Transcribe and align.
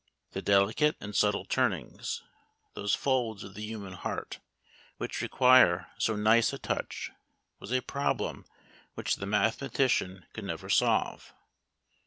The 0.31 0.41
delicate 0.41 0.95
and 0.99 1.15
subtle 1.15 1.45
turnings, 1.45 2.23
those 2.73 2.95
folds 2.95 3.43
of 3.43 3.53
the 3.53 3.61
human 3.61 3.93
heart, 3.93 4.39
which 4.97 5.21
require 5.21 5.91
so 5.99 6.15
nice 6.15 6.51
a 6.53 6.57
touch, 6.57 7.11
was 7.59 7.71
a 7.71 7.81
problem 7.83 8.45
which 8.95 9.17
the 9.17 9.27
mathematician 9.27 10.25
could 10.33 10.45
never 10.45 10.69
solve. 10.69 11.35